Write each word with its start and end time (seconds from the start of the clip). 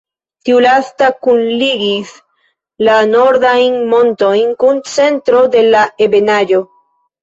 Tiu 0.47 0.61
lasta 0.65 1.09
kunligis 1.27 2.15
la 2.89 2.97
nordajn 3.13 3.79
montojn 3.95 4.59
kun 4.67 4.85
centro 4.99 5.47
de 5.57 5.67
la 5.73 5.89
ebenaĵo. 6.11 6.69